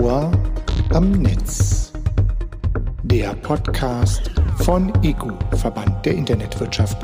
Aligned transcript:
Ohr 0.00 0.32
am 0.92 1.12
Netz. 1.12 1.92
Der 3.04 3.32
Podcast 3.34 4.30
von 4.58 4.92
EGU, 5.04 5.30
Verband 5.56 6.04
der 6.04 6.14
Internetwirtschaft. 6.14 6.96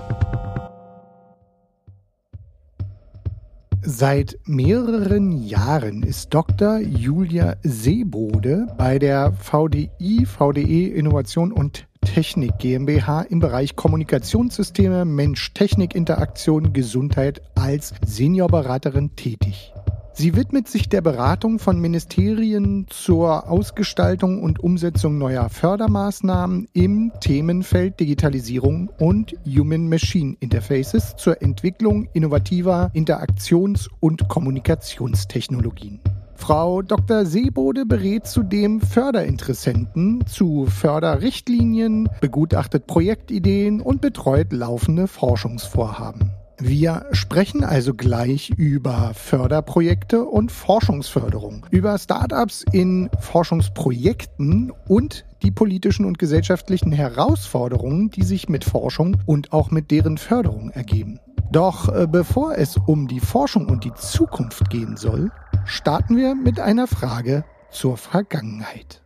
Seit 3.83 4.39
mehreren 4.45 5.31
Jahren 5.45 6.03
ist 6.03 6.35
Dr. 6.35 6.79
Julia 6.79 7.57
Seebode 7.63 8.67
bei 8.77 8.99
der 8.99 9.35
VDI, 9.35 10.27
VDE 10.27 10.89
Innovation 10.89 11.53
und 11.53 11.87
Technik 12.01 12.59
GmbH 12.59 13.23
im 13.23 13.39
Bereich 13.39 13.77
Kommunikationssysteme, 13.77 15.05
Mensch-Technik-Interaktion, 15.05 16.73
Gesundheit 16.73 17.43
als 17.55 17.95
Seniorberaterin 18.05 19.15
tätig. 19.15 19.73
Sie 20.13 20.37
widmet 20.37 20.69
sich 20.69 20.89
der 20.89 21.01
Beratung 21.01 21.59
von 21.59 21.81
Ministerien 21.81 22.87
zur 22.91 23.49
Ausgestaltung 23.49 24.43
und 24.43 24.61
Umsetzung 24.61 25.19
neuer 25.19 25.49
Fördermaßnahmen 25.49 26.69
im 26.73 27.13
Themenfeld 27.21 28.01
Digitalisierung 28.01 28.91
und 28.99 29.35
Human-Machine 29.47 30.37
Interfaces 30.41 31.15
zur 31.17 31.41
Entwicklung 31.41 32.09
innovativer 32.13 32.91
Interaktions- 32.93 33.89
und 34.01 34.29
Kommunikationstechnologien. 34.29 36.01
Frau 36.35 36.83
Dr. 36.83 37.27
Seebode 37.27 37.87
berät 37.87 38.27
zudem 38.27 38.81
Förderinteressenten 38.81 40.27
zu 40.27 40.67
Förderrichtlinien, 40.67 42.09
begutachtet 42.21 42.87
Projektideen 42.87 43.81
und 43.81 44.01
betreut 44.01 44.53
laufende 44.53 45.07
Forschungsvorhaben. 45.07 46.33
Wir 46.63 47.07
sprechen 47.13 47.65
also 47.65 47.95
gleich 47.95 48.51
über 48.51 49.13
Förderprojekte 49.15 50.25
und 50.25 50.53
Forschungsförderung, 50.53 51.65
über 51.71 51.99
Startups 51.99 52.67
in 52.71 53.09
Forschungsprojekten 53.19 54.71
und 54.87 55.25
die 55.43 55.51
politischen 55.51 56.05
und 56.05 56.19
gesellschaftlichen 56.19 56.93
Herausforderungen, 56.93 58.11
die 58.11 58.25
sich 58.25 58.51
mit 58.51 58.65
Forschung 58.65 59.17
und 59.25 59.55
auch 59.55 59.71
mit 59.71 59.91
deren 59.91 60.19
Förderung 60.19 60.69
ergeben. 60.71 61.19
Doch 61.51 61.89
äh, 61.89 62.07
bevor 62.07 62.59
es 62.59 62.77
um 62.77 63.09
die 63.09 63.21
Forschung 63.21 63.67
und 63.69 63.85
die 63.85 63.95
Zukunft 63.95 64.69
gehen 64.69 64.99
soll, 64.99 65.33
starten 65.65 66.17
wir 66.17 66.35
mit 66.35 66.61
einer 66.61 66.87
Frage 66.87 67.45
zur 67.71 67.97
Vergangenheit. 67.97 69.03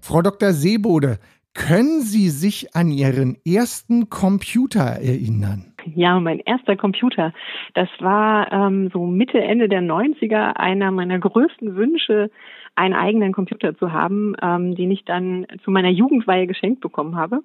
Frau 0.00 0.20
Dr. 0.20 0.52
Seebode, 0.52 1.20
können 1.54 2.02
Sie 2.02 2.28
sich 2.30 2.74
an 2.74 2.90
Ihren 2.90 3.36
ersten 3.44 4.10
Computer 4.10 4.84
erinnern? 4.84 5.67
Ja, 5.94 6.18
mein 6.20 6.40
erster 6.40 6.76
Computer. 6.76 7.32
Das 7.74 7.88
war 8.00 8.52
ähm, 8.52 8.90
so 8.92 9.06
Mitte, 9.06 9.40
Ende 9.40 9.68
der 9.68 9.82
90er 9.82 10.56
einer 10.56 10.90
meiner 10.90 11.18
größten 11.18 11.76
Wünsche, 11.76 12.30
einen 12.74 12.94
eigenen 12.94 13.32
Computer 13.32 13.76
zu 13.76 13.92
haben, 13.92 14.34
ähm, 14.40 14.74
den 14.74 14.90
ich 14.90 15.04
dann 15.04 15.46
zu 15.64 15.70
meiner 15.70 15.90
Jugendweihe 15.90 16.46
geschenkt 16.46 16.80
bekommen 16.80 17.16
habe. 17.16 17.40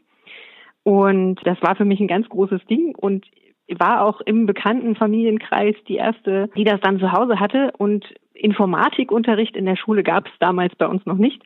Und 0.84 1.40
das 1.46 1.62
war 1.62 1.76
für 1.76 1.86
mich 1.86 2.00
ein 2.00 2.08
ganz 2.08 2.28
großes 2.30 2.66
Ding 2.66 2.94
und 2.96 3.26
war 3.70 4.04
auch 4.04 4.22
im 4.22 4.46
bekannten 4.46 4.96
Familienkreis 4.96 5.76
die 5.88 5.96
erste, 5.96 6.50
die 6.56 6.66
das 6.66 6.82
dann 6.82 7.00
zu 7.00 7.12
Hause 7.12 7.40
hatte. 7.40 7.72
Und 7.78 8.06
Informatikunterricht 8.34 9.56
in 9.56 9.66
der 9.66 9.78
Schule 9.78 10.04
gab 10.04 10.28
es 10.28 10.34
damals 10.40 10.76
bei 10.76 10.88
uns 10.88 11.06
noch 11.06 11.18
nicht. 11.18 11.42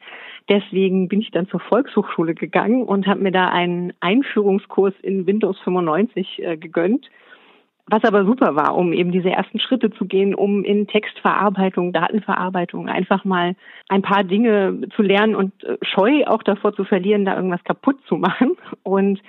Deswegen 0.49 1.09
bin 1.09 1.21
ich 1.21 1.31
dann 1.31 1.47
zur 1.47 1.59
Volkshochschule 1.59 2.33
gegangen 2.33 2.83
und 2.83 3.05
habe 3.07 3.19
mir 3.19 3.31
da 3.31 3.49
einen 3.49 3.93
Einführungskurs 3.99 4.93
in 5.01 5.27
Windows 5.27 5.59
95 5.59 6.41
äh, 6.41 6.57
gegönnt. 6.57 7.09
Was 7.89 8.03
aber 8.03 8.25
super 8.25 8.55
war, 8.55 8.75
um 8.75 8.91
eben 8.91 9.13
diese 9.13 9.29
ersten 9.29 9.59
Schritte 9.59 9.91
zu 9.91 10.05
gehen, 10.05 10.35
um 10.35 10.65
in 10.65 10.87
Textverarbeitung, 10.87 11.93
Datenverarbeitung 11.93 12.89
einfach 12.89 13.23
mal 13.23 13.55
ein 13.87 14.01
paar 14.01 14.25
Dinge 14.25 14.81
zu 14.93 15.01
lernen 15.01 15.35
und 15.35 15.63
äh, 15.63 15.77
scheu 15.81 16.25
auch 16.25 16.43
davor 16.43 16.73
zu 16.73 16.83
verlieren, 16.83 17.23
da 17.23 17.35
irgendwas 17.35 17.63
kaputt 17.63 17.97
zu 18.07 18.17
machen. 18.17 18.57
Und 18.83 19.21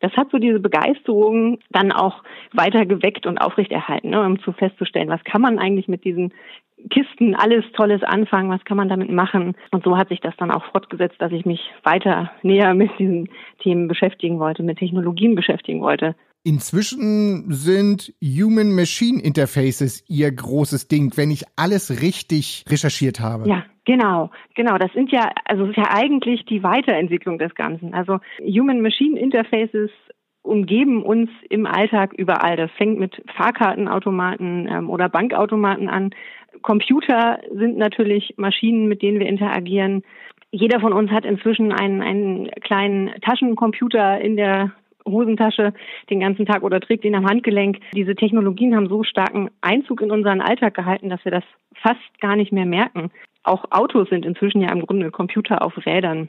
das 0.00 0.12
hat 0.16 0.30
so 0.30 0.38
diese 0.38 0.60
Begeisterung 0.60 1.58
dann 1.70 1.92
auch 1.92 2.22
weiter 2.52 2.86
geweckt 2.86 3.26
und 3.26 3.38
aufrechterhalten, 3.38 4.10
ne, 4.10 4.22
um 4.22 4.38
zu 4.40 4.52
festzustellen, 4.52 5.08
was 5.08 5.24
kann 5.24 5.40
man 5.40 5.58
eigentlich 5.58 5.88
mit 5.88 6.04
diesen 6.04 6.32
Kisten 6.90 7.34
alles 7.34 7.64
Tolles 7.72 8.02
anfangen, 8.02 8.50
was 8.50 8.64
kann 8.64 8.76
man 8.76 8.88
damit 8.88 9.10
machen. 9.10 9.56
Und 9.70 9.84
so 9.84 9.96
hat 9.96 10.08
sich 10.08 10.20
das 10.20 10.36
dann 10.36 10.50
auch 10.50 10.64
fortgesetzt, 10.72 11.16
dass 11.18 11.32
ich 11.32 11.44
mich 11.44 11.60
weiter 11.82 12.30
näher 12.42 12.74
mit 12.74 12.90
diesen 12.98 13.28
Themen 13.60 13.88
beschäftigen 13.88 14.38
wollte, 14.38 14.62
mit 14.62 14.78
Technologien 14.78 15.34
beschäftigen 15.34 15.80
wollte. 15.80 16.14
Inzwischen 16.46 17.50
sind 17.50 18.14
Human-Machine 18.22 19.20
Interfaces 19.20 20.04
ihr 20.08 20.30
großes 20.30 20.86
Ding, 20.86 21.12
wenn 21.16 21.32
ich 21.32 21.42
alles 21.56 22.00
richtig 22.02 22.64
recherchiert 22.68 23.18
habe. 23.18 23.48
Ja, 23.48 23.64
genau, 23.84 24.30
genau. 24.54 24.78
Das 24.78 24.92
sind 24.92 25.10
ja, 25.10 25.32
also 25.44 25.64
es 25.64 25.70
ist 25.70 25.78
ja 25.78 25.90
eigentlich 25.90 26.44
die 26.44 26.62
Weiterentwicklung 26.62 27.38
des 27.38 27.52
Ganzen. 27.56 27.94
Also 27.94 28.20
Human-Machine 28.38 29.18
Interfaces 29.18 29.90
umgeben 30.46 31.02
uns 31.02 31.28
im 31.48 31.66
Alltag 31.66 32.12
überall. 32.14 32.56
Das 32.56 32.70
fängt 32.72 32.98
mit 32.98 33.22
Fahrkartenautomaten 33.36 34.68
ähm, 34.70 34.90
oder 34.90 35.08
Bankautomaten 35.08 35.88
an. 35.88 36.10
Computer 36.62 37.40
sind 37.52 37.76
natürlich 37.76 38.34
Maschinen, 38.36 38.88
mit 38.88 39.02
denen 39.02 39.20
wir 39.20 39.26
interagieren. 39.26 40.02
Jeder 40.50 40.80
von 40.80 40.92
uns 40.92 41.10
hat 41.10 41.24
inzwischen 41.24 41.72
einen, 41.72 42.00
einen 42.00 42.50
kleinen 42.62 43.10
Taschencomputer 43.20 44.20
in 44.20 44.36
der 44.36 44.72
Hosentasche 45.06 45.72
den 46.10 46.20
ganzen 46.20 46.46
Tag 46.46 46.62
oder 46.62 46.80
trägt 46.80 47.04
ihn 47.04 47.14
am 47.14 47.26
Handgelenk. 47.26 47.78
Diese 47.94 48.14
Technologien 48.14 48.74
haben 48.74 48.88
so 48.88 49.02
starken 49.02 49.50
Einzug 49.60 50.00
in 50.00 50.10
unseren 50.10 50.40
Alltag 50.40 50.74
gehalten, 50.74 51.10
dass 51.10 51.24
wir 51.24 51.32
das 51.32 51.44
fast 51.74 52.20
gar 52.20 52.36
nicht 52.36 52.52
mehr 52.52 52.66
merken. 52.66 53.10
Auch 53.42 53.64
Autos 53.70 54.08
sind 54.08 54.26
inzwischen 54.26 54.60
ja 54.60 54.72
im 54.72 54.84
Grunde 54.84 55.10
Computer 55.10 55.62
auf 55.62 55.74
Rädern. 55.86 56.28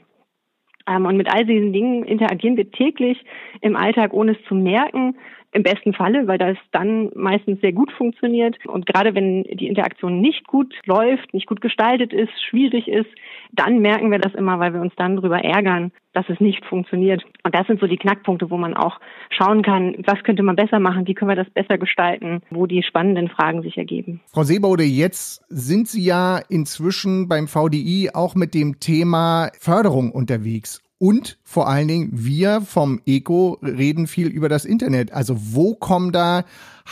Ähm, 0.88 1.06
und 1.06 1.16
mit 1.16 1.32
all 1.32 1.44
diesen 1.44 1.72
Dingen 1.72 2.04
interagieren 2.04 2.56
wir 2.56 2.70
täglich 2.70 3.22
im 3.60 3.76
Alltag, 3.76 4.12
ohne 4.12 4.32
es 4.32 4.44
zu 4.48 4.54
merken. 4.54 5.16
Im 5.52 5.62
besten 5.62 5.94
Falle, 5.94 6.26
weil 6.26 6.38
das 6.38 6.58
dann 6.72 7.10
meistens 7.14 7.60
sehr 7.60 7.72
gut 7.72 7.90
funktioniert. 7.92 8.56
Und 8.66 8.86
gerade 8.86 9.14
wenn 9.14 9.44
die 9.44 9.66
Interaktion 9.66 10.20
nicht 10.20 10.46
gut 10.46 10.74
läuft, 10.84 11.32
nicht 11.32 11.46
gut 11.46 11.60
gestaltet 11.60 12.12
ist, 12.12 12.32
schwierig 12.48 12.86
ist, 12.86 13.08
dann 13.52 13.78
merken 13.78 14.10
wir 14.10 14.18
das 14.18 14.34
immer, 14.34 14.58
weil 14.58 14.74
wir 14.74 14.80
uns 14.80 14.92
dann 14.96 15.16
darüber 15.16 15.42
ärgern, 15.42 15.90
dass 16.12 16.28
es 16.28 16.40
nicht 16.40 16.64
funktioniert. 16.64 17.24
Und 17.44 17.54
das 17.54 17.66
sind 17.66 17.80
so 17.80 17.86
die 17.86 17.96
Knackpunkte, 17.96 18.50
wo 18.50 18.56
man 18.56 18.74
auch 18.74 19.00
schauen 19.30 19.62
kann, 19.62 19.94
was 20.06 20.22
könnte 20.24 20.42
man 20.42 20.56
besser 20.56 20.80
machen, 20.80 21.06
wie 21.06 21.14
können 21.14 21.30
wir 21.30 21.36
das 21.36 21.50
besser 21.50 21.78
gestalten, 21.78 22.40
wo 22.50 22.66
die 22.66 22.82
spannenden 22.82 23.28
Fragen 23.28 23.62
sich 23.62 23.78
ergeben. 23.78 24.20
Frau 24.32 24.42
Seebaude, 24.42 24.84
jetzt 24.84 25.44
sind 25.48 25.88
Sie 25.88 26.04
ja 26.04 26.40
inzwischen 26.48 27.28
beim 27.28 27.48
VDI 27.48 28.10
auch 28.12 28.34
mit 28.34 28.54
dem 28.54 28.80
Thema 28.80 29.50
Förderung 29.58 30.10
unterwegs. 30.12 30.82
Und 30.98 31.38
vor 31.44 31.68
allen 31.68 31.86
Dingen, 31.86 32.10
wir 32.12 32.60
vom 32.60 33.00
ECO 33.06 33.58
reden 33.62 34.06
viel 34.06 34.28
über 34.28 34.48
das 34.48 34.64
Internet. 34.64 35.12
Also 35.12 35.34
wo 35.36 35.74
kommen 35.74 36.10
da 36.10 36.44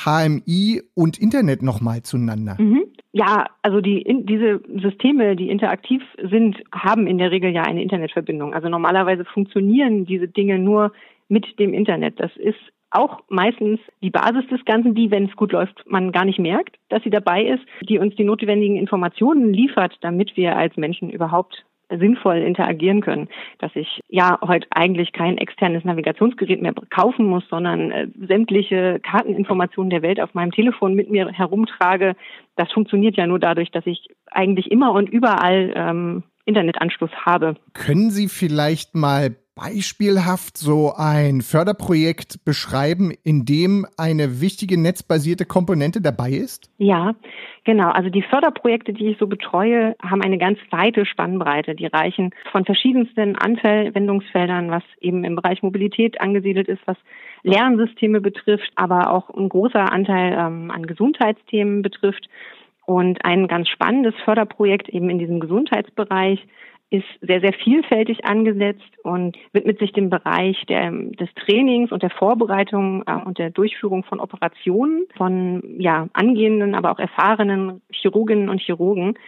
HMI 0.05 0.83
und 0.95 1.19
Internet 1.19 1.63
nochmal 1.63 2.03
zueinander? 2.03 2.57
Mhm. 2.59 2.85
Ja, 3.13 3.47
also 3.63 3.81
die, 3.81 4.03
in, 4.03 4.27
diese 4.27 4.61
Systeme, 4.81 5.37
die 5.37 5.49
interaktiv 5.49 6.03
sind, 6.23 6.63
haben 6.71 7.07
in 7.07 7.19
der 7.19 7.31
Regel 7.31 7.51
ja 7.51 7.63
eine 7.63 7.83
Internetverbindung. 7.83 8.55
Also 8.55 8.69
normalerweise 8.69 9.25
funktionieren 9.25 10.05
diese 10.05 10.29
Dinge 10.29 10.59
nur 10.59 10.93
mit 11.29 11.59
dem 11.59 11.73
Internet. 11.73 12.21
Das 12.21 12.31
ist 12.37 12.59
auch 12.91 13.21
meistens 13.29 13.81
die 14.03 14.11
Basis 14.11 14.47
des 14.49 14.65
Ganzen, 14.65 14.95
die, 14.95 15.11
wenn 15.11 15.25
es 15.25 15.37
gut 15.37 15.53
läuft, 15.53 15.83
man 15.87 16.13
gar 16.13 16.25
nicht 16.25 16.39
merkt, 16.39 16.77
dass 16.89 17.03
sie 17.03 17.11
dabei 17.11 17.45
ist, 17.45 17.65
die 17.89 17.99
uns 17.99 18.15
die 18.17 18.25
notwendigen 18.25 18.77
Informationen 18.77 19.53
liefert, 19.53 19.97
damit 20.03 20.37
wir 20.37 20.57
als 20.57 20.77
Menschen 20.77 21.11
überhaupt 21.11 21.65
sinnvoll 21.91 22.39
interagieren 22.39 23.01
können, 23.01 23.29
dass 23.59 23.71
ich 23.75 24.01
ja 24.09 24.39
heute 24.43 24.67
eigentlich 24.71 25.13
kein 25.13 25.39
externes 25.39 25.85
Navigationsgerät 25.85 26.61
mehr 26.61 26.75
kaufen 26.91 27.27
muss, 27.27 27.45
sondern 27.49 27.91
äh, 27.91 28.09
sämtliche 28.27 29.01
Karteninformationen 29.01 29.91
der 29.91 30.03
Welt 30.03 30.21
auf 30.21 30.35
meinem 30.35 30.53
Telefon 30.53 30.95
mit 30.95 31.11
mir 31.11 31.29
herumtrage. 31.29 32.17
Das 32.57 32.73
funktioniert 32.73 33.17
ja 33.17 33.27
nur 33.27 33.39
dadurch, 33.39 33.71
dass 33.71 33.87
ich 33.87 34.09
eigentlich 34.31 34.71
immer 34.71 34.93
und 34.93 35.09
überall 35.09 35.73
ähm, 35.75 36.23
Internetanschluss 36.45 37.11
habe. 37.25 37.57
Können 37.75 38.11
Sie 38.11 38.29
vielleicht 38.29 38.95
mal 38.95 39.37
beispielhaft 39.57 40.59
so 40.59 40.93
ein 40.97 41.41
Förderprojekt 41.41 42.45
beschreiben, 42.45 43.11
in 43.25 43.47
dem 43.47 43.87
eine 43.97 44.43
wichtige 44.43 44.79
netzbasierte 44.79 45.47
Komponente 45.47 46.03
dabei 46.03 46.31
ist? 46.31 46.71
Ja, 46.77 47.15
genau. 47.65 47.89
Also 47.89 48.11
die 48.11 48.23
Förderprojekte, 48.23 48.93
die 48.93 49.09
ich 49.09 49.19
so 49.19 49.27
betreue, 49.27 49.97
haben 50.03 50.23
eine 50.23 50.37
ganz 50.37 50.59
weite 50.71 51.07
Spannbreite. 51.07 51.75
Die 51.75 51.87
reichen 51.87 52.35
von 52.53 52.67
verschiedensten 52.67 53.35
Anwendungsfeldern, 53.35 54.71
was 54.71 54.83
eben 55.01 55.25
im 55.25 55.37
Bereich 55.37 55.63
Mobilität 55.63 56.21
angesiedelt 56.21 56.69
ist, 56.69 56.83
was 56.85 56.99
Lernsysteme 57.43 58.21
betrifft, 58.21 58.71
aber 58.75 59.11
auch 59.11 59.31
ein 59.31 59.49
großer 59.49 59.91
Anteil 59.91 60.35
ähm, 60.35 60.71
an 60.71 60.87
Gesundheitsthemen 60.87 61.81
betrifft. 61.81 62.29
Und 62.85 63.25
ein 63.25 63.49
ganz 63.49 63.69
spannendes 63.69 64.15
Förderprojekt 64.25 64.91
eben 64.91 65.09
in 65.09 65.19
diesem 65.19 65.41
Gesundheitsbereich 65.41 66.47
ist 66.91 67.07
sehr, 67.21 67.41
sehr 67.41 67.53
vielfältig 67.53 68.25
angesetzt 68.25 68.99
und 69.03 69.37
widmet 69.53 69.79
sich 69.81 69.93
dem 69.93 70.09
Bereich 70.09 70.65
der, 70.67 70.93
des 70.93 71.29
Trainings 71.35 71.91
und 71.91 72.03
der 72.03 72.11
Vorbereitung 72.11 73.03
äh, 73.07 73.25
und 73.25 73.39
der 73.39 73.51
Durchführung 73.51 74.05
von 74.05 74.21
Operationen 74.21 75.07
von 75.17 75.63
ja, 75.79 76.09
angehenden, 76.13 76.75
aber 76.75 76.93
auch 76.93 76.99
erfahrenen 77.01 77.83
Chirurginnen 77.91 78.49
und 78.49 78.61
Chirurgen. 78.61 79.19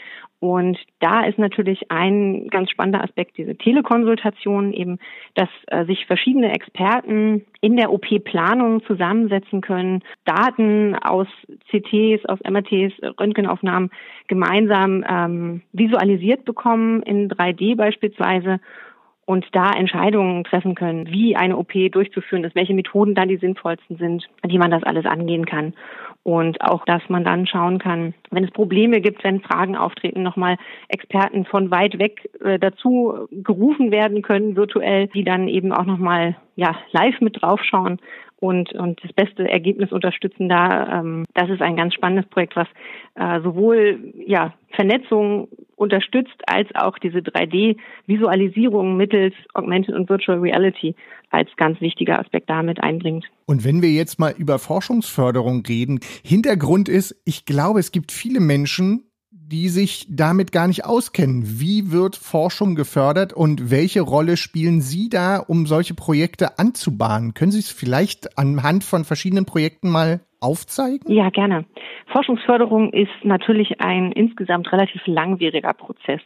Und 0.41 0.79
da 1.01 1.25
ist 1.25 1.39
natürlich 1.39 1.91
ein 1.91 2.47
ganz 2.49 2.71
spannender 2.71 3.03
Aspekt 3.03 3.37
diese 3.39 3.57
Telekonsultation 3.57 4.73
eben, 4.73 4.99
dass 5.35 5.49
äh, 5.67 5.85
sich 5.85 6.07
verschiedene 6.07 6.53
Experten 6.53 7.45
in 7.61 7.77
der 7.77 7.93
OP-Planung 7.93 8.85
zusammensetzen 8.85 9.61
können, 9.63 10.05
Daten 10.25 10.95
aus 10.95 11.27
CTs, 11.71 12.25
aus 12.27 12.39
MRTs, 12.49 12.93
Röntgenaufnahmen 13.19 13.91
gemeinsam 14.29 15.05
ähm, 15.09 15.63
visualisiert 15.73 16.45
bekommen 16.45 17.03
in 17.03 17.29
3D 17.29 17.77
beispielsweise 17.77 18.61
und 19.29 19.45
da 19.53 19.73
Entscheidungen 19.73 20.43
treffen 20.45 20.75
können, 20.75 21.09
wie 21.09 21.37
eine 21.37 21.59
OP 21.59 21.73
durchzuführen 21.93 22.45
ist, 22.45 22.55
welche 22.55 22.73
Methoden 22.73 23.15
da 23.15 23.27
die 23.27 23.37
sinnvollsten 23.37 23.99
sind, 23.99 24.27
wie 24.47 24.57
man 24.57 24.71
das 24.71 24.85
alles 24.85 25.05
angehen 25.05 25.45
kann. 25.45 25.75
Und 26.29 26.61
auch, 26.61 26.85
dass 26.85 27.01
man 27.09 27.25
dann 27.25 27.47
schauen 27.47 27.79
kann, 27.79 28.13
wenn 28.31 28.45
es 28.45 28.51
Probleme 28.51 29.01
gibt, 29.01 29.25
wenn 29.25 29.41
Fragen 29.41 29.77
auftreten, 29.77 30.23
nochmal 30.23 30.59
Experten 30.89 31.47
von 31.47 31.71
weit 31.71 31.99
weg 31.99 32.29
äh, 32.45 32.59
dazu 32.59 33.27
gerufen 33.33 33.91
werden 33.91 34.21
können, 34.21 34.55
virtuell, 34.55 35.07
die 35.07 35.25
dann 35.25 35.49
eben 35.49 35.73
auch 35.73 35.87
nochmal 35.87 36.37
ja, 36.55 36.77
live 36.93 37.19
mit 37.23 37.41
draufschauen 37.41 37.99
und, 38.41 38.75
und 38.75 39.03
das 39.03 39.15
beste 39.15 39.51
Ergebnis 39.51 39.91
unterstützen 39.91 40.51
da. 40.51 41.01
Ähm, 41.01 41.25
das 41.33 41.49
ist 41.49 41.63
ein 41.63 41.77
ganz 41.77 41.95
spannendes 41.95 42.29
Projekt, 42.29 42.57
was 42.57 42.69
äh, 43.15 43.41
sowohl 43.41 44.13
ja, 44.27 44.53
Vernetzung 44.73 45.49
unterstützt, 45.79 46.43
als 46.47 46.69
auch 46.75 46.99
diese 46.99 47.19
3D-Visualisierung 47.19 48.97
mittels 48.97 49.35
Augmented 49.55 49.95
und 49.95 50.09
Virtual 50.09 50.39
Reality 50.39 50.95
als 51.31 51.49
ganz 51.57 51.81
wichtiger 51.81 52.19
Aspekt 52.19 52.49
damit 52.51 52.83
einbringt. 52.83 53.25
Und 53.47 53.65
wenn 53.65 53.83
wir 53.83 53.91
jetzt 53.91 54.19
mal 54.19 54.35
über 54.37 54.59
Forschungsförderung 54.59 55.65
reden, 55.67 56.01
Hintergrund 56.25 56.89
ist, 56.89 57.21
ich 57.25 57.45
glaube, 57.45 57.81
es 57.81 57.93
gibt 57.93 58.13
viele 58.13 58.41
Menschen, 58.41 59.05
die 59.31 59.71
sich 59.71 60.07
damit 60.11 60.53
gar 60.53 60.69
nicht 60.69 60.85
auskennen. 60.85 61.59
Wie 61.59 61.91
wird 61.91 62.17
Forschung 62.17 62.75
gefördert 62.75 63.33
und 63.33 63.71
welche 63.71 64.03
Rolle 64.03 64.37
spielen 64.37 64.83
Sie 64.83 65.09
da, 65.09 65.39
um 65.39 65.67
solche 65.67 65.95
Projekte 65.95 66.59
anzubahnen? 66.59 67.33
Können 67.33 67.53
Sie 67.53 67.61
es 67.61 67.71
vielleicht 67.71 68.37
anhand 68.37 68.85
von 68.85 69.07
verschiedenen 69.07 69.47
Projekten 69.47 69.89
mal 69.89 70.21
aufzeigen? 70.41 71.13
Ja, 71.13 71.31
gerne. 71.31 71.65
Forschungsförderung 72.13 72.93
ist 72.93 73.25
natürlich 73.25 73.81
ein 73.81 74.13
insgesamt 74.13 74.73
relativ 74.73 75.03
langwieriger 75.07 75.73
Prozess. 75.73 76.21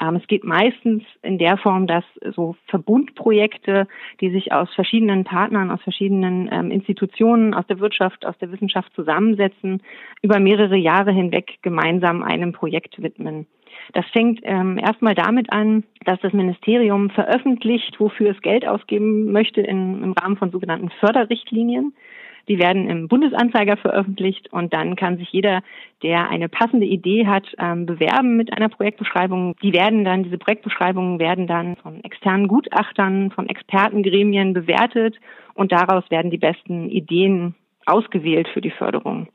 Ähm, 0.00 0.16
es 0.16 0.26
geht 0.26 0.44
meistens 0.44 1.02
in 1.22 1.38
der 1.38 1.56
Form, 1.56 1.86
dass 1.86 2.04
so 2.34 2.56
Verbundprojekte, 2.66 3.86
die 4.20 4.30
sich 4.30 4.52
aus 4.52 4.72
verschiedenen 4.74 5.24
Partnern, 5.24 5.70
aus 5.70 5.82
verschiedenen 5.82 6.48
ähm, 6.52 6.70
Institutionen, 6.70 7.54
aus 7.54 7.66
der 7.66 7.80
Wirtschaft, 7.80 8.26
aus 8.26 8.36
der 8.38 8.50
Wissenschaft 8.50 8.92
zusammensetzen, 8.94 9.82
über 10.22 10.40
mehrere 10.40 10.76
Jahre 10.76 11.12
hinweg 11.12 11.58
gemeinsam 11.62 12.22
einem 12.22 12.52
Projekt 12.52 13.02
widmen. 13.02 13.46
Das 13.92 14.06
fängt 14.12 14.40
ähm, 14.44 14.78
erstmal 14.78 15.14
damit 15.14 15.52
an, 15.52 15.84
dass 16.04 16.20
das 16.20 16.32
Ministerium 16.32 17.10
veröffentlicht, 17.10 17.98
wofür 17.98 18.30
es 18.30 18.40
Geld 18.40 18.66
ausgeben 18.66 19.30
möchte 19.32 19.60
in, 19.60 20.02
im 20.02 20.12
Rahmen 20.12 20.36
von 20.36 20.50
sogenannten 20.50 20.90
Förderrichtlinien. 21.00 21.94
Die 22.48 22.58
werden 22.58 22.88
im 22.88 23.08
Bundesanzeiger 23.08 23.76
veröffentlicht 23.76 24.52
und 24.52 24.72
dann 24.74 24.96
kann 24.96 25.16
sich 25.16 25.30
jeder, 25.32 25.62
der 26.02 26.28
eine 26.28 26.48
passende 26.48 26.86
Idee 26.86 27.26
hat, 27.26 27.46
ähm, 27.58 27.86
bewerben 27.86 28.36
mit 28.36 28.52
einer 28.52 28.68
Projektbeschreibung. 28.68 29.56
Die 29.62 29.72
werden 29.72 30.04
dann, 30.04 30.24
diese 30.24 30.38
Projektbeschreibungen 30.38 31.18
werden 31.18 31.46
dann 31.46 31.76
von 31.76 32.02
externen 32.04 32.48
Gutachtern, 32.48 33.30
von 33.30 33.48
Expertengremien 33.48 34.52
bewertet 34.52 35.16
und 35.54 35.72
daraus 35.72 36.10
werden 36.10 36.30
die 36.30 36.38
besten 36.38 36.90
Ideen 36.90 37.54
ausgewählt 37.86 38.48
für 38.48 38.60
die 38.60 38.70
Förderung. 38.70 39.28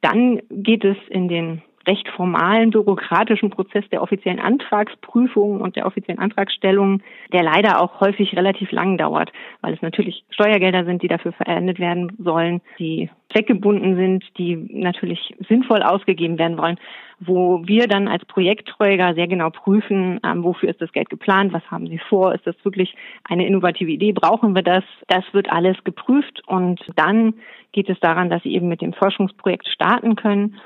Dann 0.00 0.40
geht 0.50 0.84
es 0.84 0.96
in 1.08 1.28
den 1.28 1.62
recht 1.86 2.08
formalen 2.08 2.70
bürokratischen 2.70 3.50
Prozess 3.50 3.84
der 3.90 4.02
offiziellen 4.02 4.38
Antragsprüfung 4.38 5.60
und 5.60 5.76
der 5.76 5.86
offiziellen 5.86 6.20
Antragstellung, 6.20 7.02
der 7.32 7.42
leider 7.42 7.80
auch 7.80 8.00
häufig 8.00 8.36
relativ 8.36 8.70
lang 8.72 8.98
dauert, 8.98 9.32
weil 9.60 9.74
es 9.74 9.82
natürlich 9.82 10.24
Steuergelder 10.30 10.84
sind, 10.84 11.02
die 11.02 11.08
dafür 11.08 11.32
verwendet 11.32 11.78
werden 11.78 12.12
sollen, 12.18 12.60
die 12.78 13.10
zweckgebunden 13.32 13.96
sind, 13.96 14.24
die 14.38 14.56
natürlich 14.56 15.34
sinnvoll 15.48 15.82
ausgegeben 15.82 16.38
werden 16.38 16.58
wollen, 16.58 16.78
wo 17.18 17.62
wir 17.66 17.86
dann 17.86 18.08
als 18.08 18.24
Projektträger 18.26 19.14
sehr 19.14 19.28
genau 19.28 19.50
prüfen, 19.50 20.20
ähm, 20.24 20.44
wofür 20.44 20.68
ist 20.68 20.80
das 20.80 20.92
Geld 20.92 21.08
geplant, 21.08 21.52
was 21.52 21.62
haben 21.70 21.86
Sie 21.86 21.98
vor, 22.08 22.34
ist 22.34 22.46
das 22.46 22.56
wirklich 22.64 22.94
eine 23.24 23.46
innovative 23.46 23.90
Idee, 23.90 24.12
brauchen 24.12 24.54
wir 24.54 24.62
das? 24.62 24.84
Das 25.08 25.24
wird 25.32 25.50
alles 25.50 25.76
geprüft 25.84 26.42
und 26.46 26.80
dann 26.96 27.34
geht 27.72 27.88
es 27.88 27.98
daran, 28.00 28.28
dass 28.28 28.42
Sie 28.42 28.54
eben 28.54 28.68
mit 28.68 28.82
dem 28.82 28.92
Forschungsprojekt 28.92 29.68
starten 29.68 30.16
können 30.16 30.56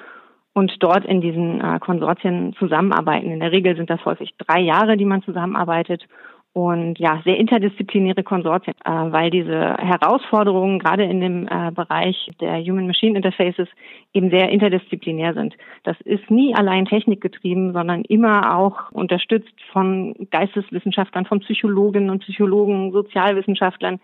und 0.56 0.82
dort 0.82 1.04
in 1.04 1.20
diesen 1.20 1.60
äh, 1.60 1.78
Konsortien 1.80 2.54
zusammenarbeiten. 2.58 3.30
In 3.30 3.40
der 3.40 3.52
Regel 3.52 3.76
sind 3.76 3.90
das 3.90 4.02
häufig 4.06 4.34
drei 4.38 4.60
Jahre, 4.60 4.96
die 4.96 5.04
man 5.04 5.22
zusammenarbeitet 5.22 6.08
und 6.54 6.98
ja, 6.98 7.20
sehr 7.26 7.36
interdisziplinäre 7.36 8.22
Konsortien, 8.22 8.74
äh, 8.82 8.90
weil 8.90 9.28
diese 9.28 9.76
Herausforderungen 9.76 10.78
gerade 10.78 11.04
in 11.04 11.20
dem 11.20 11.46
äh, 11.46 11.70
Bereich 11.72 12.30
der 12.40 12.58
Human-Machine 12.64 13.18
Interfaces 13.18 13.68
eben 14.14 14.30
sehr 14.30 14.48
interdisziplinär 14.48 15.34
sind. 15.34 15.54
Das 15.84 16.00
ist 16.06 16.30
nie 16.30 16.54
allein 16.54 16.86
technikgetrieben, 16.86 17.74
sondern 17.74 18.00
immer 18.04 18.56
auch 18.56 18.90
unterstützt 18.92 19.52
von 19.72 20.14
Geisteswissenschaftlern, 20.30 21.26
von 21.26 21.40
Psychologinnen 21.40 22.08
und 22.08 22.20
Psychologen, 22.20 22.92
Sozialwissenschaftlern, 22.92 24.00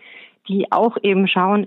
die 0.48 0.70
auch 0.70 0.98
eben 1.02 1.28
schauen, 1.28 1.64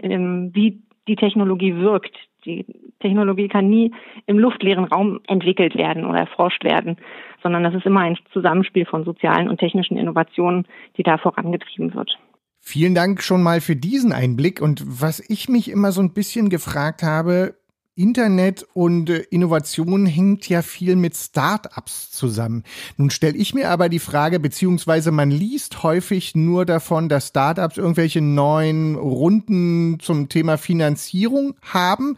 wie 0.54 0.78
die 1.08 1.16
Technologie 1.16 1.76
wirkt. 1.76 2.16
Die 2.46 2.66
Technologie 3.00 3.48
kann 3.48 3.70
nie 3.70 3.92
im 4.26 4.38
luftleeren 4.40 4.86
Raum 4.86 5.20
entwickelt 5.28 5.76
werden 5.76 6.06
oder 6.06 6.20
erforscht 6.20 6.64
werden, 6.64 6.98
sondern 7.42 7.64
das 7.64 7.74
ist 7.74 7.86
immer 7.86 8.02
ein 8.02 8.18
Zusammenspiel 8.32 8.86
von 8.86 9.04
sozialen 9.04 9.50
und 9.50 9.60
technischen 9.60 9.98
Innovationen, 9.98 10.68
die 10.98 11.04
da 11.04 11.18
vorangetrieben 11.18 11.94
wird. 11.94 12.18
Vielen 12.60 12.96
Dank 12.96 13.22
schon 13.22 13.44
mal 13.44 13.62
für 13.62 13.76
diesen 13.76 14.12
Einblick. 14.12 14.62
Und 14.62 14.84
was 14.86 15.24
ich 15.30 15.50
mich 15.50 15.70
immer 15.70 15.92
so 15.92 16.02
ein 16.02 16.14
bisschen 16.14 16.50
gefragt 16.50 17.04
habe, 17.04 17.56
Internet 17.96 18.66
und 18.74 19.10
äh, 19.10 19.20
Innovation 19.30 20.06
hängt 20.06 20.50
ja 20.50 20.62
viel 20.62 20.96
mit 20.96 21.16
Start-ups 21.16 22.12
zusammen. 22.12 22.64
Nun 22.98 23.10
stelle 23.10 23.38
ich 23.38 23.54
mir 23.54 23.70
aber 23.70 23.88
die 23.88 24.00
Frage, 24.00 24.40
beziehungsweise 24.40 25.12
man 25.12 25.32
liest 25.32 25.82
häufig 25.84 26.36
nur 26.36 26.66
davon, 26.66 27.08
dass 27.08 27.30
Start-ups 27.30 27.78
irgendwelche 27.78 28.22
neuen 28.22 28.96
Runden 28.96 30.00
zum 30.02 30.28
Thema 30.28 30.58
Finanzierung 30.58 31.56
haben. 31.62 32.18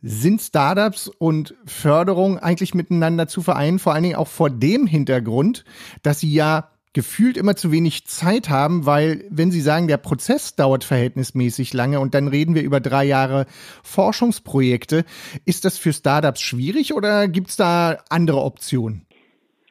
Sind 0.00 0.40
Startups 0.40 1.08
und 1.08 1.54
Förderung 1.64 2.38
eigentlich 2.38 2.74
miteinander 2.74 3.26
zu 3.26 3.42
vereinen, 3.42 3.80
vor 3.80 3.94
allen 3.94 4.04
Dingen 4.04 4.16
auch 4.16 4.28
vor 4.28 4.50
dem 4.50 4.86
Hintergrund, 4.86 5.64
dass 6.02 6.20
sie 6.20 6.32
ja 6.32 6.70
gefühlt 6.96 7.36
immer 7.36 7.56
zu 7.56 7.70
wenig 7.72 8.06
Zeit 8.06 8.48
haben, 8.48 8.86
weil 8.86 9.22
wenn 9.30 9.50
Sie 9.50 9.60
sagen, 9.60 9.86
der 9.86 9.98
Prozess 9.98 10.56
dauert 10.56 10.82
verhältnismäßig 10.82 11.74
lange 11.74 12.00
und 12.00 12.14
dann 12.14 12.26
reden 12.26 12.54
wir 12.54 12.62
über 12.62 12.80
drei 12.80 13.04
Jahre 13.04 13.44
Forschungsprojekte, 13.84 15.04
ist 15.44 15.66
das 15.66 15.76
für 15.76 15.92
Startups 15.92 16.40
schwierig 16.40 16.94
oder 16.94 17.28
gibt 17.28 17.50
es 17.50 17.56
da 17.56 17.98
andere 18.08 18.40
Optionen? 18.40 19.02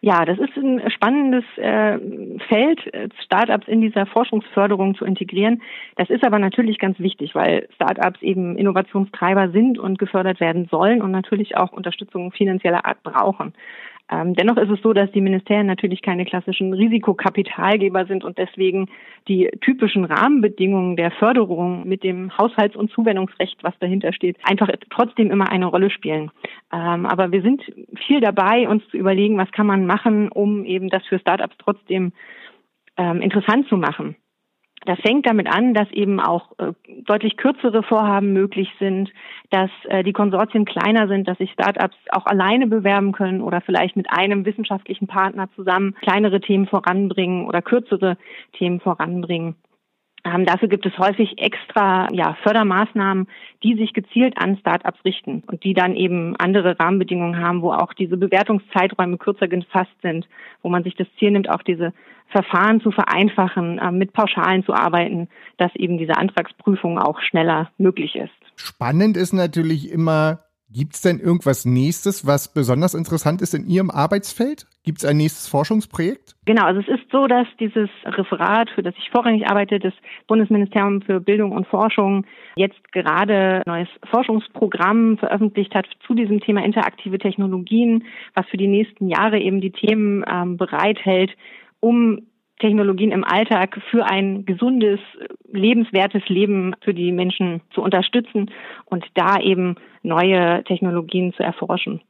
Ja, 0.01 0.24
das 0.24 0.38
ist 0.38 0.55
ein 0.55 0.84
spannendes 0.91 1.46
äh, 1.58 1.98
Feld, 2.48 2.79
Startups 3.24 3.67
in 3.67 3.82
dieser 3.82 4.05
Forschungsförderung 4.05 4.94
zu 4.94 5.03
integrieren. 5.03 5.63
Das 5.96 6.12
ist 6.12 6.24
aber 6.24 6.38
natürlich 6.38 6.77
ganz 6.77 7.00
wichtig, 7.00 7.34
weil 7.34 7.67
Startups 7.74 8.22
eben 8.22 8.55
Innovationstreiber 8.55 9.50
sind 9.50 9.79
und 9.79 9.98
gefördert 9.98 10.39
werden 10.39 10.67
sollen 10.70 11.01
und 11.01 11.10
natürlich 11.10 11.58
auch 11.58 11.72
Unterstützung 11.72 12.32
finanzieller 12.34 12.86
Art 12.86 13.01
brauchen. 13.01 13.55
Ähm, 14.12 14.35
dennoch 14.35 14.57
ist 14.57 14.69
es 14.69 14.81
so, 14.81 14.93
dass 14.93 15.12
die 15.12 15.21
Ministerien 15.21 15.65
natürlich 15.65 16.03
keine 16.03 16.25
klassischen 16.25 16.74
Risikokapitalgeber 16.74 18.05
sind 18.05 18.24
und 18.24 18.38
deswegen 18.38 18.88
die 19.27 19.50
typischen 19.62 20.05
Rahmenbedingungen 20.05 20.95
der 20.95 21.09
Förderung 21.12 21.88
mit 21.88 22.03
dem 22.03 22.38
Haushalts- 22.38 22.75
und 22.75 22.91
Zuwendungsrecht, 22.91 23.63
was 23.63 23.74
dahinter 23.79 24.13
steht, 24.13 24.38
einfach 24.43 24.69
trotzdem 24.91 25.31
immer 25.31 25.50
eine 25.50 25.65
Rolle 25.65 25.89
spielen. 25.89 26.29
Ähm, 26.71 27.07
aber 27.07 27.31
wir 27.31 27.41
sind 27.41 27.63
viel 28.05 28.21
dabei, 28.21 28.69
uns 28.69 28.88
zu 28.89 28.97
überlegen, 28.97 29.38
was 29.38 29.51
kann 29.51 29.65
man 29.65 29.88
machen, 29.88 30.29
um 30.29 30.65
eben 30.65 30.89
das 30.89 31.03
für 31.07 31.17
Startups 31.17 31.55
trotzdem 31.57 32.13
ähm, 32.97 33.21
interessant 33.21 33.67
zu 33.67 33.77
machen. 33.77 34.15
Das 34.86 35.00
fängt 35.00 35.25
damit 35.27 35.48
an, 35.48 35.74
dass 35.74 35.89
eben 35.92 36.20
auch 36.20 36.51
äh, 36.60 36.74
deutlich 37.06 37.38
kürzere 37.38 37.82
Vorhaben 37.82 38.34
möglich 38.34 38.70
sind, 38.80 39.12
dass 39.50 39.72
äh, 39.86 40.04
die 40.04 40.13
Konsortien 40.13 40.65
kleiner 40.65 41.08
sind, 41.08 41.27
dass 41.27 41.39
sich 41.39 41.51
Startups 41.51 41.96
auch 42.12 42.25
alleine 42.25 42.68
bewerben 42.68 43.12
können 43.12 43.42
oder 43.42 43.62
vielleicht 43.62 43.96
mit 43.96 44.12
einem 44.12 44.46
wissenschaftlichen 44.46 45.08
Partner 45.08 45.50
zusammen 45.56 45.96
kleinere 46.01 46.39
Themen 46.39 46.68
voranbringen 46.68 47.48
oder 47.48 47.62
kürzere 47.62 48.18
Themen 48.54 48.80
voranbringen. 48.80 49.56
Ähm, 50.25 50.46
dafür 50.46 50.67
gibt 50.67 50.88
es 50.88 50.98
häufig 50.98 51.38
extra 51.38 52.12
ja, 52.12 52.36
Fördermaßnahmen, 52.41 53.27
die 53.62 53.75
sich 53.75 53.94
gezielt 53.94 54.38
an 54.38 54.58
Startups 54.58 55.00
richten 55.05 55.44
und 55.46 55.63
die 55.63 55.75
dann 55.75 55.96
eben 55.96 56.36
andere 56.38 56.79
Rahmenbedingungen 56.79 57.39
haben, 57.39 57.62
wo 57.62 57.72
auch 57.72 57.94
diese 57.94 58.17
Bewertungszeiträume 58.17 59.17
kürzer 59.17 59.48
gefasst 59.48 59.96
sind, 60.01 60.27
wo 60.63 60.70
man 60.70 60.84
sich 60.84 60.96
das 60.96 61.08
Ziel 61.20 61.29
nimmt, 61.29 61.50
auch 61.50 61.62
diese 61.62 61.94
Verfahren 62.29 62.82
zu 62.82 62.89
vereinfachen, 62.89 63.77
äh, 63.77 63.91
mit 63.91 64.13
Pauschalen 64.13 64.65
zu 64.65 64.74
arbeiten, 64.74 65.29
dass 65.58 65.74
eben 65.75 66.00
diese 66.00 66.17
Antragsprüfung 66.17 66.98
auch 66.98 67.22
schneller 67.22 67.70
möglich 67.77 68.15
ist. 68.15 68.34
Spannend 68.55 69.17
ist 69.17 69.34
natürlich 69.34 69.91
immer 69.91 70.39
Gibt 70.75 70.96
es 70.96 71.01
denn 71.01 71.22
irgendwas 71.22 71.63
nächstes, 71.63 72.27
was 72.27 72.53
besonders 72.53 72.96
interessant 72.96 73.41
ist 73.41 73.53
in 73.53 73.65
Ihrem 73.65 73.89
Arbeitsfeld? 73.89 74.65
Gibt 74.84 74.98
es 74.98 75.05
ein 75.05 75.15
nächstes 75.15 75.48
Forschungsprojekt? 75.48 76.36
Genau, 76.44 76.65
also 76.65 76.82
es 76.82 76.89
ist 76.89 77.10
so, 77.13 77.27
dass 77.27 77.48
dieses 77.62 77.88
Referat, 78.03 78.70
für 78.72 78.84
das 78.84 78.94
ich 78.98 79.10
vorrangig 79.10 79.48
arbeite, 79.48 79.79
das 79.79 79.94
Bundesministerium 80.27 81.01
für 81.01 81.22
Bildung 81.22 81.53
und 81.53 81.65
Forschung, 81.65 82.25
jetzt 82.58 82.91
gerade 82.91 83.63
ein 83.65 83.72
neues 83.74 83.88
Forschungsprogramm 84.12 85.17
veröffentlicht 85.17 85.74
hat 85.74 85.88
zu 86.05 86.13
diesem 86.13 86.41
Thema 86.41 86.62
interaktive 86.65 87.20
Technologien, 87.20 88.03
was 88.34 88.46
für 88.48 88.58
die 88.58 88.67
nächsten 88.67 89.08
Jahre 89.08 89.39
eben 89.39 89.62
die 89.62 89.72
Themen 89.72 90.25
ähm, 90.29 90.58
bereithält, 90.58 91.32
um 91.79 92.27
Technologien 92.65 93.12
im 93.12 93.24
Alltag 93.24 93.79
für 93.91 94.05
ein 94.05 94.43
gesundes, 94.45 95.00
lebenswertes 95.51 96.27
Leben 96.29 96.75
für 96.81 96.95
die 96.95 97.12
Menschen 97.12 97.62
zu 97.72 97.84
unterstützen 97.84 98.50
und 98.86 99.05
da 99.13 99.39
eben 99.39 99.75
neue 100.01 100.63
Technologien 100.63 101.31
zu 101.34 101.43
erforschen. 101.43 102.01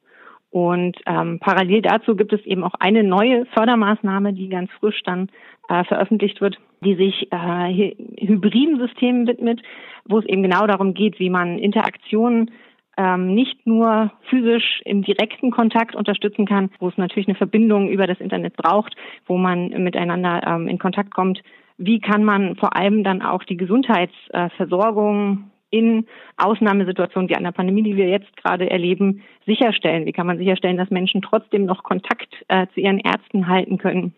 Und 0.52 0.96
ähm, 1.06 1.40
parallel 1.42 1.82
dazu 1.82 2.16
gibt 2.16 2.32
es 2.32 2.40
eben 2.46 2.64
auch 2.64 2.76
eine 2.80 3.04
neue 3.04 3.46
Fördermaßnahme, 3.48 4.32
die 4.32 4.48
ganz 4.48 4.72
frisch 4.80 5.04
dann 5.04 5.28
äh, 5.68 5.84
veröffentlicht 5.84 6.40
wird, 6.40 6.58
die 6.80 6.96
sich 6.96 7.30
äh, 7.34 7.94
hybriden 8.26 8.80
Systemen 8.80 9.28
widmet, 9.28 9.62
wo 10.06 10.20
es 10.20 10.26
eben 10.26 10.44
genau 10.44 10.66
darum 10.68 10.94
geht, 10.94 11.20
wie 11.20 11.30
man 11.30 11.60
Interaktionen 11.60 12.52
ähm, 12.98 13.34
nicht 13.34 13.66
nur 13.66 14.12
physisch 14.30 14.82
im 14.86 15.04
direkten 15.04 15.52
Kontakt 15.52 15.96
unterstützen 15.96 16.46
kann, 16.46 16.70
wo 16.80 16.88
es 16.88 16.98
natürlich 16.98 17.28
eine 17.28 17.36
Verbindung 17.36 17.90
über 17.90 18.08
das 18.08 18.20
Internet 18.20 18.56
braucht, 18.56 18.96
wo 19.26 19.38
man 19.38 19.70
miteinander 19.84 20.42
ähm, 20.46 20.68
in 20.68 20.80
Kontakt 20.80 21.14
kommt. 21.14 21.42
Wie 21.78 22.00
kann 22.00 22.24
man 22.24 22.56
vor 22.56 22.76
allem 22.76 23.04
dann 23.04 23.22
auch 23.22 23.44
die 23.44 23.58
Gesundheitsversorgung 23.58 25.52
in 25.72 26.06
Ausnahmesituationen 26.38 27.30
wie 27.30 27.36
einer 27.36 27.52
Pandemie, 27.52 27.84
die 27.84 27.98
wir 27.98 28.08
jetzt 28.08 28.36
gerade 28.38 28.70
erleben, 28.70 29.24
sicherstellen? 29.46 30.06
Wie 30.06 30.14
kann 30.14 30.28
man 30.28 30.38
sicherstellen, 30.38 30.78
dass 30.78 30.90
Menschen 30.90 31.22
trotzdem 31.22 31.66
noch 31.66 31.84
Kontakt 31.84 32.34
äh, 32.48 32.68
zu 32.74 32.80
ihren 32.80 33.00
Ärzten 33.00 33.48
halten 33.48 33.78
können, 33.78 34.14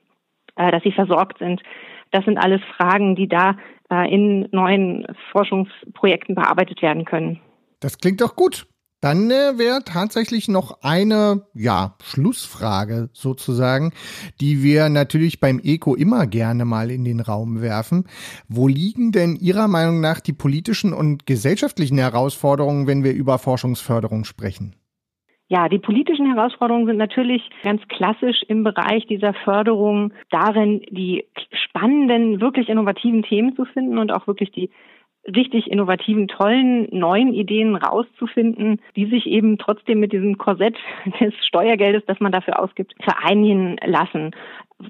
äh, 0.55 0.71
dass 0.71 0.83
sie 0.83 0.91
versorgt 0.91 1.39
sind? 1.39 1.63
Das 2.11 2.25
sind 2.25 2.37
alles 2.37 2.61
Fragen, 2.77 3.15
die 3.15 3.27
da 3.27 3.57
äh, 3.89 4.13
in 4.13 4.47
neuen 4.51 5.07
Forschungsprojekten 5.31 6.35
bearbeitet 6.35 6.81
werden 6.83 7.05
können. 7.05 7.39
Das 7.79 7.97
klingt 7.97 8.21
doch 8.21 8.35
gut. 8.35 8.67
Dann 8.99 9.29
äh, 9.29 9.59
wäre 9.59 9.83
tatsächlich 9.85 10.47
noch 10.47 10.81
eine, 10.81 11.43
ja, 11.53 11.95
Schlussfrage 12.01 13.09
sozusagen, 13.13 13.93
die 14.41 14.63
wir 14.63 14.89
natürlich 14.89 15.39
beim 15.39 15.59
Eco 15.63 15.93
immer 15.93 16.25
gerne 16.25 16.65
mal 16.65 16.89
in 16.89 17.03
den 17.03 17.19
Raum 17.19 17.61
werfen. 17.61 18.05
Wo 18.49 18.67
liegen 18.67 19.11
denn 19.11 19.35
Ihrer 19.35 19.67
Meinung 19.67 20.01
nach 20.01 20.19
die 20.19 20.33
politischen 20.33 20.93
und 20.93 21.27
gesellschaftlichen 21.27 21.99
Herausforderungen, 21.99 22.87
wenn 22.87 23.03
wir 23.03 23.13
über 23.13 23.37
Forschungsförderung 23.37 24.25
sprechen? 24.25 24.75
Ja, 25.49 25.69
die 25.69 25.79
politischen 25.79 26.33
Herausforderungen 26.33 26.87
sind 26.87 26.97
natürlich 26.97 27.41
ganz 27.63 27.81
klassisch 27.87 28.43
im 28.47 28.63
Bereich 28.63 29.05
dieser 29.05 29.33
Förderung 29.45 30.11
darin, 30.29 30.81
die 30.89 31.25
spannenden, 31.51 32.41
wirklich 32.41 32.67
innovativen 32.67 33.23
Themen 33.23 33.55
zu 33.55 33.63
finden 33.63 33.99
und 33.99 34.11
auch 34.11 34.27
wirklich 34.27 34.51
die 34.51 34.71
richtig 35.35 35.69
innovativen, 35.69 36.27
tollen, 36.27 36.87
neuen 36.91 37.33
Ideen 37.33 37.75
rauszufinden, 37.75 38.79
die 38.95 39.05
sich 39.07 39.25
eben 39.27 39.57
trotzdem 39.57 39.99
mit 39.99 40.13
diesem 40.13 40.37
Korsett 40.37 40.75
des 41.19 41.33
Steuergeldes, 41.45 42.03
das 42.05 42.19
man 42.19 42.31
dafür 42.31 42.61
ausgibt, 42.61 42.95
vereinigen 43.01 43.77
lassen. 43.85 44.31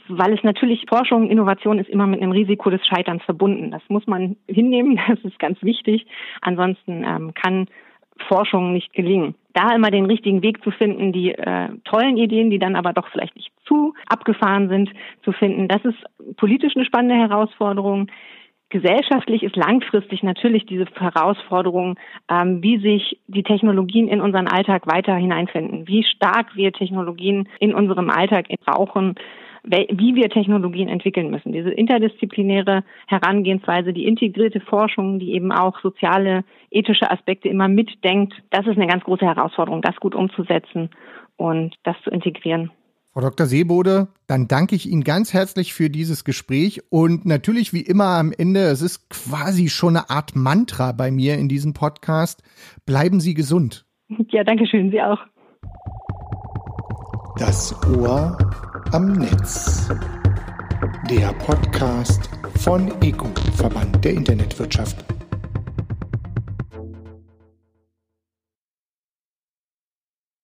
Weil 0.09 0.33
es 0.33 0.43
natürlich 0.43 0.85
Forschung, 0.87 1.29
Innovation 1.29 1.79
ist 1.79 1.89
immer 1.89 2.07
mit 2.07 2.21
einem 2.21 2.31
Risiko 2.31 2.69
des 2.69 2.85
Scheiterns 2.85 3.23
verbunden. 3.23 3.71
Das 3.71 3.81
muss 3.87 4.05
man 4.05 4.35
hinnehmen, 4.47 4.99
das 5.07 5.19
ist 5.23 5.39
ganz 5.39 5.61
wichtig. 5.63 6.05
Ansonsten 6.41 7.03
ähm, 7.03 7.33
kann 7.33 7.67
Forschung 8.27 8.73
nicht 8.73 8.93
gelingen. 8.93 9.35
Da 9.53 9.73
immer 9.75 9.91
den 9.91 10.05
richtigen 10.05 10.41
Weg 10.41 10.63
zu 10.63 10.71
finden, 10.71 11.11
die 11.11 11.31
äh, 11.31 11.69
tollen 11.83 12.17
Ideen, 12.17 12.49
die 12.49 12.59
dann 12.59 12.75
aber 12.75 12.93
doch 12.93 13.07
vielleicht 13.09 13.35
nicht 13.35 13.51
zu 13.65 13.93
abgefahren 14.07 14.69
sind, 14.69 14.91
zu 15.23 15.31
finden, 15.31 15.67
das 15.67 15.83
ist 15.85 15.97
politisch 16.37 16.75
eine 16.75 16.85
spannende 16.85 17.15
Herausforderung. 17.15 18.07
Gesellschaftlich 18.69 19.43
ist 19.43 19.55
langfristig 19.55 20.23
natürlich 20.23 20.65
diese 20.65 20.85
Herausforderung, 20.93 21.97
ähm, 22.29 22.61
wie 22.61 22.79
sich 22.79 23.17
die 23.27 23.43
Technologien 23.43 24.09
in 24.09 24.19
unseren 24.19 24.47
Alltag 24.47 24.87
weiter 24.87 25.15
hineinfinden, 25.15 25.87
wie 25.87 26.03
stark 26.03 26.55
wir 26.55 26.73
Technologien 26.73 27.47
in 27.59 27.73
unserem 27.73 28.09
Alltag 28.09 28.47
brauchen, 28.65 29.15
wie 29.63 30.15
wir 30.15 30.29
Technologien 30.29 30.87
entwickeln 30.87 31.29
müssen. 31.29 31.51
Diese 31.51 31.71
interdisziplinäre 31.71 32.83
Herangehensweise, 33.07 33.93
die 33.93 34.05
integrierte 34.05 34.59
Forschung, 34.61 35.19
die 35.19 35.33
eben 35.33 35.51
auch 35.51 35.79
soziale, 35.81 36.43
ethische 36.69 37.09
Aspekte 37.09 37.49
immer 37.49 37.67
mitdenkt, 37.67 38.33
das 38.49 38.65
ist 38.65 38.77
eine 38.77 38.87
ganz 38.87 39.03
große 39.03 39.25
Herausforderung, 39.25 39.81
das 39.81 39.95
gut 39.97 40.15
umzusetzen 40.15 40.89
und 41.37 41.75
das 41.83 41.95
zu 42.03 42.09
integrieren. 42.09 42.71
Frau 43.17 43.21
Dr. 43.21 43.47
Seebode, 43.47 44.09
dann 44.27 44.47
danke 44.47 44.75
ich 44.75 44.87
Ihnen 44.87 45.03
ganz 45.03 45.33
herzlich 45.33 45.73
für 45.73 45.89
dieses 45.89 46.23
Gespräch 46.23 46.83
und 46.91 47.25
natürlich 47.25 47.73
wie 47.73 47.81
immer 47.81 48.09
am 48.09 48.31
Ende, 48.31 48.59
es 48.65 48.83
ist 48.83 49.09
quasi 49.09 49.69
schon 49.69 49.97
eine 49.97 50.11
Art 50.11 50.35
Mantra 50.35 50.91
bei 50.91 51.09
mir 51.09 51.33
in 51.33 51.49
diesem 51.49 51.73
Podcast. 51.73 52.43
Bleiben 52.85 53.19
Sie 53.19 53.33
gesund. 53.33 53.87
Ja, 54.29 54.43
danke 54.43 54.67
schön, 54.67 54.91
Sie 54.91 55.01
auch. 55.01 55.17
Das 57.39 57.75
Ohr 57.87 58.37
am 58.91 59.13
Netz. 59.13 59.89
Der 61.09 61.33
Podcast 61.39 62.29
von 62.59 62.91
ECO, 63.01 63.29
Verband 63.55 64.05
der 64.05 64.13
Internetwirtschaft. 64.13 65.03